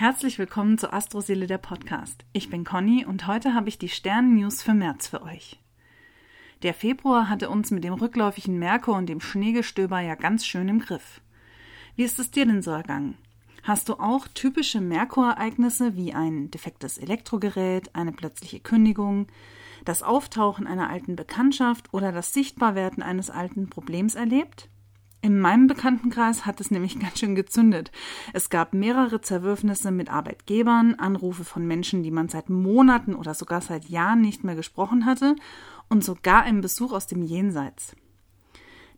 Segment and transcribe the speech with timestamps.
[0.00, 2.24] Herzlich willkommen zu Astroseele der Podcast.
[2.32, 5.60] Ich bin Conny und heute habe ich die Sternen-News für März für euch.
[6.62, 10.78] Der Februar hatte uns mit dem rückläufigen Merkur und dem Schneegestöber ja ganz schön im
[10.78, 11.20] Griff.
[11.96, 13.18] Wie ist es dir denn so ergangen?
[13.62, 19.26] Hast du auch typische Merkurereignisse wie ein defektes Elektrogerät, eine plötzliche Kündigung,
[19.84, 24.69] das Auftauchen einer alten Bekanntschaft oder das Sichtbarwerden eines alten Problems erlebt?
[25.22, 27.92] In meinem Bekanntenkreis hat es nämlich ganz schön gezündet.
[28.32, 33.60] Es gab mehrere Zerwürfnisse mit Arbeitgebern, Anrufe von Menschen, die man seit Monaten oder sogar
[33.60, 35.36] seit Jahren nicht mehr gesprochen hatte
[35.88, 37.94] und sogar einen Besuch aus dem Jenseits.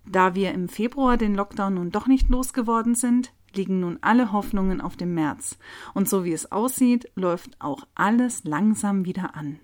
[0.05, 4.81] Da wir im Februar den Lockdown nun doch nicht losgeworden sind, liegen nun alle Hoffnungen
[4.81, 5.59] auf dem März.
[5.95, 9.59] Und so wie es aussieht, läuft auch alles langsam wieder an.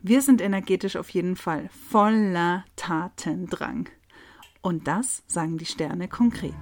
[0.00, 3.88] Wir sind energetisch auf jeden Fall voller Tatendrang.
[4.62, 6.54] Und das sagen die Sterne konkret.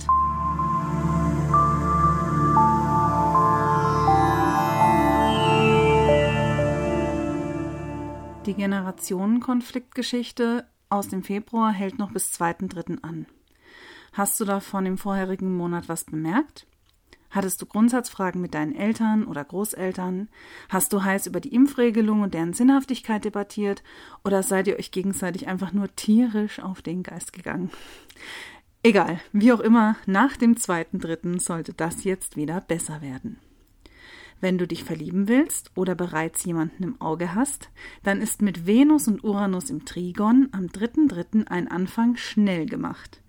[8.46, 13.02] Die Generationenkonfliktgeschichte aus dem Februar hält noch bis 2.3.
[13.02, 13.26] an.
[14.14, 16.66] Hast du davon im vorherigen Monat was bemerkt?
[17.30, 20.28] Hattest du Grundsatzfragen mit deinen Eltern oder Großeltern?
[20.68, 23.84] Hast du heiß über die Impfregelung und deren Sinnhaftigkeit debattiert?
[24.24, 27.70] Oder seid ihr euch gegenseitig einfach nur tierisch auf den Geist gegangen?
[28.82, 33.38] Egal, wie auch immer, nach dem zweiten, dritten sollte das jetzt wieder besser werden.
[34.40, 37.68] Wenn du dich verlieben willst oder bereits jemanden im Auge hast,
[38.02, 41.46] dann ist mit Venus und Uranus im Trigon am 3.3.
[41.46, 43.20] ein Anfang schnell gemacht.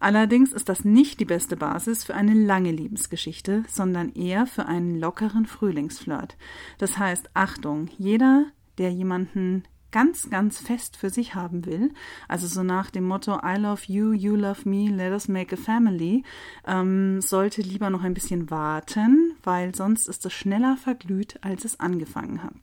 [0.00, 4.98] Allerdings ist das nicht die beste Basis für eine lange Liebesgeschichte, sondern eher für einen
[4.98, 6.36] lockeren Frühlingsflirt.
[6.78, 8.46] Das heißt, Achtung, jeder,
[8.78, 11.92] der jemanden ganz, ganz fest für sich haben will,
[12.26, 15.58] also so nach dem Motto I love you, you love me, let us make a
[15.58, 16.24] family,
[16.66, 21.78] ähm, sollte lieber noch ein bisschen warten, weil sonst ist es schneller verglüht, als es
[21.78, 22.54] angefangen hat.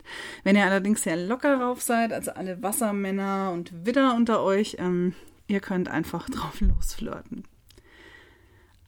[0.44, 5.14] Wenn ihr allerdings sehr locker drauf seid, also alle Wassermänner und Widder unter euch, ähm,
[5.50, 7.44] ihr könnt einfach drauf losflirten.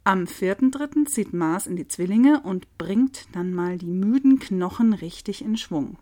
[0.03, 1.05] Am 4.3.
[1.05, 5.97] zieht Mars in die Zwillinge und bringt dann mal die müden Knochen richtig in Schwung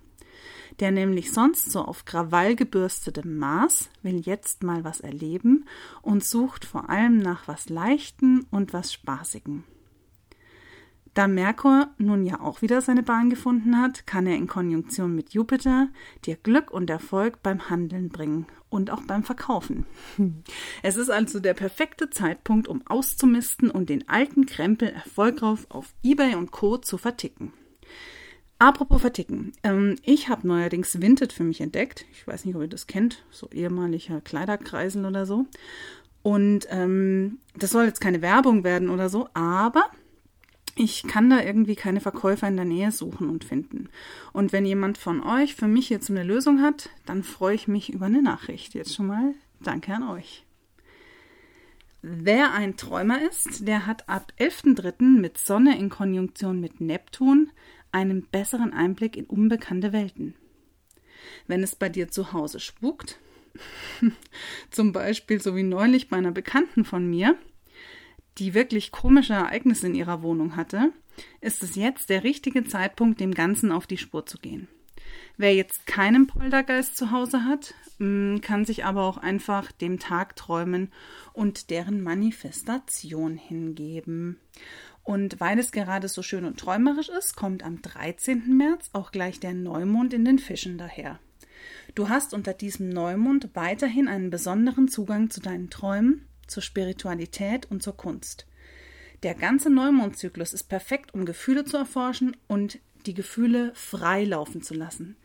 [0.80, 5.66] der nämlich sonst so auf Krawall gebürstetem Maß will jetzt mal was erleben
[6.02, 9.64] und sucht vor allem nach was Leichten und was Spaßigem.
[11.14, 15.34] Da Merkur nun ja auch wieder seine Bahn gefunden hat, kann er in Konjunktion mit
[15.34, 15.90] Jupiter
[16.26, 19.86] dir Glück und Erfolg beim Handeln bringen und auch beim Verkaufen.
[20.84, 26.36] Es ist also der perfekte Zeitpunkt, um auszumisten und den alten Krempel erfolgreich auf eBay
[26.36, 26.78] und Co.
[26.78, 27.54] zu verticken.
[28.60, 29.54] Apropos Verticken.
[29.64, 32.06] Ähm, ich habe neuerdings Vinted für mich entdeckt.
[32.12, 33.24] Ich weiß nicht, ob ihr das kennt.
[33.32, 35.46] So ehemaliger Kleiderkreisel oder so.
[36.22, 39.90] Und ähm, das soll jetzt keine Werbung werden oder so, aber
[40.76, 43.90] ich kann da irgendwie keine Verkäufer in der Nähe suchen und finden.
[44.34, 47.92] Und wenn jemand von euch für mich jetzt eine Lösung hat, dann freue ich mich
[47.92, 48.74] über eine Nachricht.
[48.74, 50.46] Jetzt schon mal danke an euch.
[52.02, 55.20] Wer ein Träumer ist, der hat ab 11.3.
[55.20, 57.52] mit Sonne in Konjunktion mit Neptun
[57.92, 60.34] einen besseren Einblick in unbekannte Welten.
[61.48, 63.20] Wenn es bei dir zu Hause spukt,
[64.72, 67.36] zum Beispiel so wie neulich bei einer Bekannten von mir,
[68.40, 70.92] die wirklich komische Ereignisse in ihrer Wohnung hatte,
[71.42, 74.68] ist es jetzt der richtige Zeitpunkt, dem Ganzen auf die Spur zu gehen.
[75.38, 80.36] Wer jetzt keinen Poltergeist zu Hause hat, mm, kann sich aber auch einfach dem Tag
[80.36, 80.92] träumen
[81.34, 84.38] und deren Manifestation hingeben.
[85.04, 88.56] Und weil es gerade so schön und träumerisch ist, kommt am 13.
[88.56, 91.20] März auch gleich der Neumond in den Fischen daher.
[91.96, 97.84] Du hast unter diesem Neumond weiterhin einen besonderen Zugang zu deinen Träumen, zur Spiritualität und
[97.84, 98.46] zur Kunst.
[99.24, 104.74] Der ganze Neumondzyklus ist perfekt, um Gefühle zu erforschen und die Gefühle frei laufen zu
[104.74, 105.18] lassen.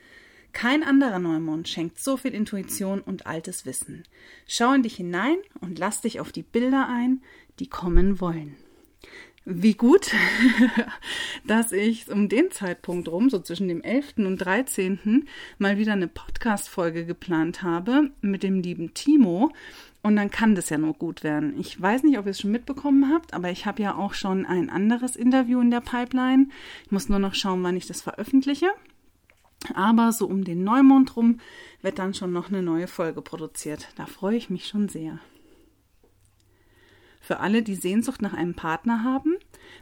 [0.53, 4.05] Kein anderer Neumond schenkt so viel Intuition und altes Wissen.
[4.47, 7.23] Schau in dich hinein und lass dich auf die Bilder ein,
[7.59, 8.57] die kommen wollen.
[9.45, 10.11] Wie gut,
[11.47, 14.15] dass ich um den Zeitpunkt rum, so zwischen dem 11.
[14.19, 15.29] und 13.
[15.59, 19.53] mal wieder eine Podcast-Folge geplant habe mit dem lieben Timo.
[20.05, 21.59] Und dann kann das ja nur gut werden.
[21.59, 24.45] Ich weiß nicht, ob ihr es schon mitbekommen habt, aber ich habe ja auch schon
[24.45, 26.49] ein anderes Interview in der Pipeline.
[26.85, 28.69] Ich muss nur noch schauen, wann ich das veröffentliche.
[29.73, 31.41] Aber so um den Neumond rum
[31.81, 33.89] wird dann schon noch eine neue Folge produziert.
[33.97, 35.21] Da freue ich mich schon sehr.
[37.23, 39.37] Für alle, die Sehnsucht nach einem Partner haben,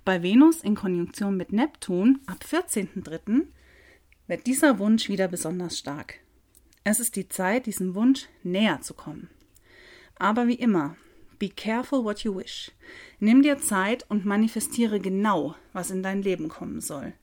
[0.05, 3.49] bei Venus in Konjunktion mit Neptun ab 14.03.
[4.29, 6.21] wird dieser Wunsch wieder besonders stark.
[6.85, 9.29] Es ist die Zeit, diesem Wunsch näher zu kommen.
[10.19, 10.97] Aber wie immer,
[11.43, 12.71] Be careful what you wish.
[13.19, 17.15] Nimm dir Zeit und manifestiere genau, was in dein Leben kommen soll.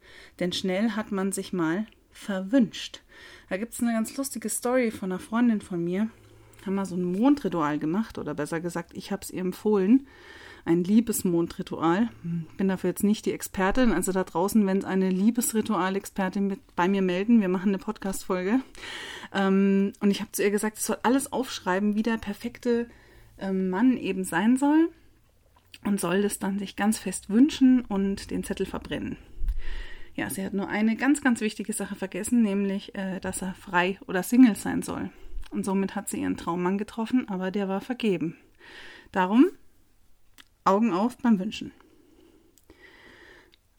[0.41, 2.99] Denn schnell hat man sich mal verwünscht.
[3.47, 6.09] Da gibt es eine ganz lustige Story von einer Freundin von mir.
[6.65, 10.05] Haben mal so ein Mondritual gemacht, oder besser gesagt, ich habe es ihr empfohlen.
[10.65, 12.09] Ein Liebesmondritual.
[12.57, 13.91] Bin dafür jetzt nicht die Expertin.
[13.91, 18.59] Also da draußen, wenn es eine Liebesritual-Expertin bei mir melden, wir machen eine Podcast-Folge.
[19.33, 22.87] Ähm, und ich habe zu ihr gesagt, ich soll alles aufschreiben, wie der perfekte
[23.37, 24.89] ähm, Mann eben sein soll
[25.85, 29.17] und soll das dann sich ganz fest wünschen und den Zettel verbrennen.
[30.15, 33.97] Ja, sie hat nur eine ganz, ganz wichtige Sache vergessen, nämlich, äh, dass er frei
[34.07, 35.09] oder Single sein soll.
[35.51, 38.35] Und somit hat sie ihren Traummann getroffen, aber der war vergeben.
[39.11, 39.45] Darum
[40.69, 41.71] Augen auf beim Wünschen.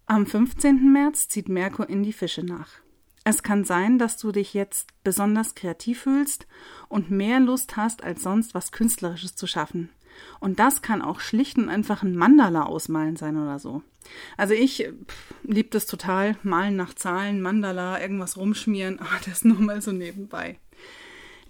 [0.06, 0.92] Am 15.
[0.92, 2.68] März zieht Merkur in die Fische nach.
[3.22, 6.48] Es kann sein, dass du dich jetzt besonders kreativ fühlst
[6.88, 9.90] und mehr Lust hast, als sonst was Künstlerisches zu schaffen.
[10.40, 13.82] Und das kann auch schlicht und einfach ein Mandala ausmalen sein oder so.
[14.36, 14.88] Also ich
[15.44, 20.58] liebe das total, malen nach Zahlen, Mandala, irgendwas rumschmieren, aber das nur mal so nebenbei.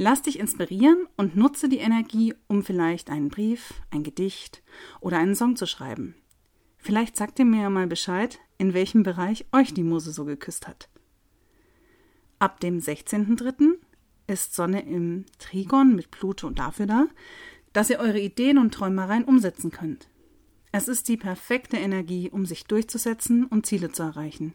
[0.03, 4.63] Lass dich inspirieren und nutze die Energie, um vielleicht einen Brief, ein Gedicht
[4.99, 6.15] oder einen Song zu schreiben.
[6.79, 10.67] Vielleicht sagt ihr mir ja mal Bescheid, in welchem Bereich euch die Muse so geküsst
[10.67, 10.89] hat.
[12.39, 13.75] Ab dem 16.03.
[14.27, 17.07] ist Sonne im Trigon mit Pluto und dafür da,
[17.75, 20.09] dass ihr eure Ideen und Träumereien umsetzen könnt.
[20.73, 24.55] Es ist die perfekte Energie, um sich durchzusetzen und Ziele zu erreichen.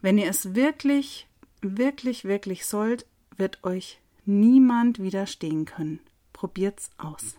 [0.00, 1.28] Wenn ihr es wirklich,
[1.60, 3.06] wirklich, wirklich sollt,
[3.36, 6.00] wird euch niemand widerstehen können.
[6.32, 7.36] Probiert's aus.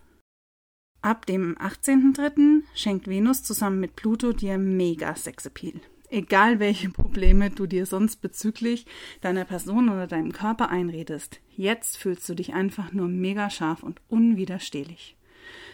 [1.01, 2.63] Ab dem 18.03.
[2.73, 5.79] schenkt Venus zusammen mit Pluto dir mega Sexappeal.
[6.09, 8.85] Egal welche Probleme du dir sonst bezüglich
[9.21, 14.01] deiner Person oder deinem Körper einredest, jetzt fühlst du dich einfach nur mega scharf und
[14.07, 15.17] unwiderstehlich.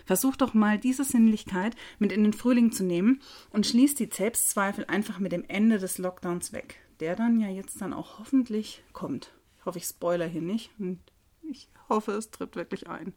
[0.05, 3.21] Versuch doch mal diese Sinnlichkeit mit in den Frühling zu nehmen
[3.51, 7.81] und schließ die Selbstzweifel einfach mit dem Ende des Lockdowns weg, der dann ja jetzt
[7.81, 9.31] dann auch hoffentlich kommt.
[9.61, 10.99] Ich hoffe, ich spoiler hier nicht und
[11.47, 13.13] ich hoffe, es tritt wirklich ein.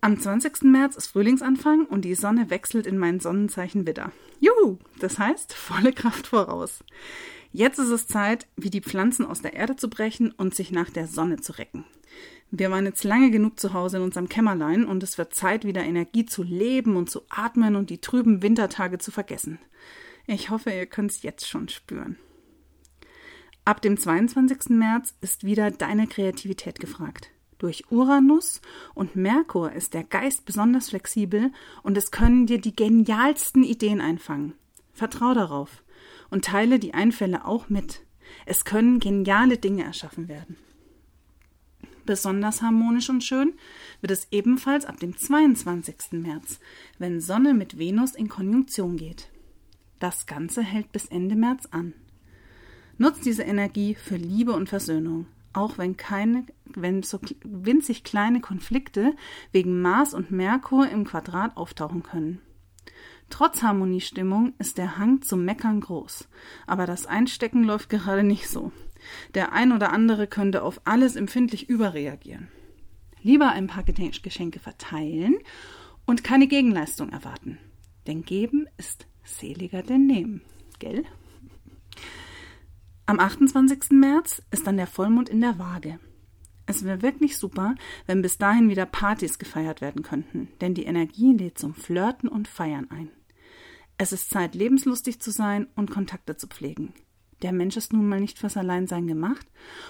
[0.00, 0.62] Am 20.
[0.62, 4.10] März ist Frühlingsanfang und die Sonne wechselt in mein Sonnenzeichen Widder.
[4.40, 4.78] Juhu!
[4.98, 6.82] Das heißt, volle Kraft voraus.
[7.52, 10.90] Jetzt ist es Zeit, wie die Pflanzen aus der Erde zu brechen und sich nach
[10.90, 11.84] der Sonne zu recken.
[12.50, 15.84] Wir waren jetzt lange genug zu Hause in unserem Kämmerlein und es wird Zeit, wieder
[15.84, 19.60] Energie zu leben und zu atmen und die trüben Wintertage zu vergessen.
[20.26, 22.16] Ich hoffe, ihr könnt es jetzt schon spüren.
[23.64, 24.70] Ab dem 22.
[24.70, 27.30] März ist wieder deine Kreativität gefragt.
[27.58, 28.60] Durch Uranus
[28.92, 31.52] und Merkur ist der Geist besonders flexibel
[31.84, 34.54] und es können dir die genialsten Ideen einfangen.
[34.92, 35.84] Vertrau darauf
[36.28, 38.00] und teile die Einfälle auch mit.
[38.46, 40.56] Es können geniale Dinge erschaffen werden.
[42.04, 43.52] Besonders harmonisch und schön
[44.00, 46.20] wird es ebenfalls ab dem 22.
[46.20, 46.58] März,
[46.98, 49.30] wenn Sonne mit Venus in Konjunktion geht.
[50.00, 51.94] Das Ganze hält bis Ende März an.
[52.98, 59.14] Nutzt diese Energie für Liebe und Versöhnung, auch wenn keine, wenn so winzig kleine Konflikte
[59.50, 62.40] wegen Mars und Merkur im Quadrat auftauchen können.
[63.30, 66.28] Trotz Harmoniestimmung ist der Hang zum Meckern groß,
[66.66, 68.72] aber das Einstecken läuft gerade nicht so.
[69.34, 72.48] Der ein oder andere könnte auf alles empfindlich überreagieren.
[73.22, 75.36] Lieber ein paar Geschenke verteilen
[76.06, 77.58] und keine Gegenleistung erwarten.
[78.06, 80.42] Denn geben ist seliger denn nehmen,
[80.78, 81.04] gell?
[83.12, 83.90] Am 28.
[83.90, 86.00] März ist dann der Vollmond in der Waage.
[86.64, 87.74] Es wäre wirklich super,
[88.06, 92.48] wenn bis dahin wieder Partys gefeiert werden könnten, denn die Energie lädt zum Flirten und
[92.48, 93.10] Feiern ein.
[93.98, 96.94] Es ist Zeit, lebenslustig zu sein und Kontakte zu pflegen.
[97.42, 99.46] Der Mensch ist nun mal nicht fürs Alleinsein gemacht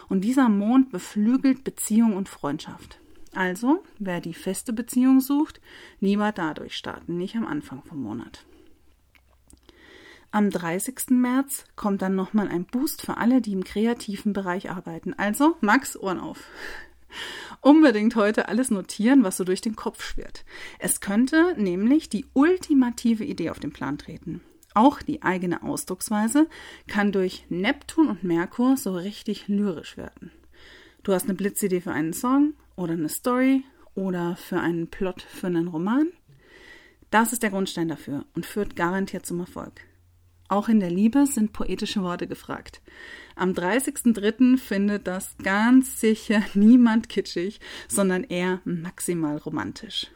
[0.09, 2.99] und dieser Mond beflügelt Beziehung und Freundschaft.
[3.35, 5.61] Also, wer die feste Beziehung sucht,
[6.01, 8.45] lieber dadurch starten, nicht am Anfang vom Monat.
[10.35, 11.11] Am 30.
[11.11, 15.13] März kommt dann nochmal ein Boost für alle, die im kreativen Bereich arbeiten.
[15.13, 16.45] Also, Max, Ohren auf.
[17.61, 20.47] Unbedingt heute alles notieren, was so durch den Kopf schwirrt.
[20.79, 24.41] Es könnte nämlich die ultimative Idee auf den Plan treten.
[24.73, 26.49] Auch die eigene Ausdrucksweise
[26.89, 30.33] kann durch Neptun und Merkur so richtig lyrisch werden.
[31.03, 35.49] Du hast eine Blitzidee für einen Song oder eine Story oder für einen Plot für
[35.49, 36.07] einen Roman.
[37.11, 39.92] Das ist der Grundstein dafür und führt garantiert zum Erfolg.
[40.53, 42.83] Auch in der Liebe sind poetische Worte gefragt.
[43.37, 44.59] Am 30.03.
[44.59, 50.09] findet das ganz sicher niemand kitschig, sondern eher maximal romantisch.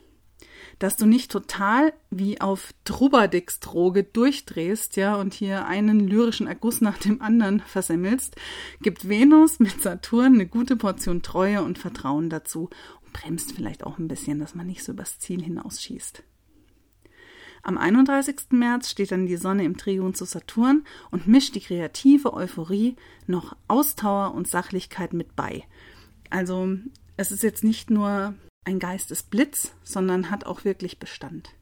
[0.79, 6.99] Dass du nicht total wie auf Trubadix-Droge durchdrehst, ja, und hier einen lyrischen Erguss nach
[6.99, 8.37] dem anderen versemmelst,
[8.83, 12.69] gibt Venus mit Saturn eine gute Portion Treue und Vertrauen dazu,
[13.15, 16.23] bremst vielleicht auch ein bisschen, dass man nicht so übers Ziel hinausschießt.
[17.67, 18.53] Am 31.
[18.53, 22.95] März steht dann die Sonne im Trigon zu Saturn und mischt die kreative Euphorie
[23.27, 25.65] noch Ausdauer und Sachlichkeit mit bei.
[26.31, 26.69] Also
[27.17, 31.57] es ist jetzt nicht nur ein Geistesblitz, sondern hat auch wirklich Bestand.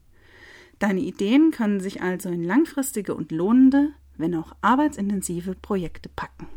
[0.79, 6.49] Deine Ideen können sich also in langfristige und lohnende, wenn auch arbeitsintensive Projekte packen.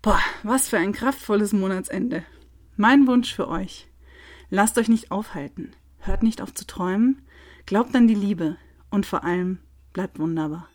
[0.00, 2.22] Boah, was für ein kraftvolles Monatsende.
[2.76, 3.88] Mein Wunsch für euch.
[4.48, 5.72] Lasst euch nicht aufhalten.
[5.98, 7.22] Hört nicht auf zu träumen.
[7.68, 8.56] Glaubt an die Liebe.
[8.90, 9.58] Und vor allem
[9.92, 10.70] bleibt wunderbar.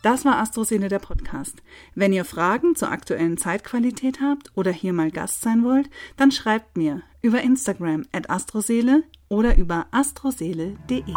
[0.00, 1.62] Das war Astroseele der Podcast.
[1.94, 6.78] Wenn ihr Fragen zur aktuellen Zeitqualität habt oder hier mal Gast sein wollt, dann schreibt
[6.78, 11.12] mir über Instagram at astroseele oder über astroseele.de.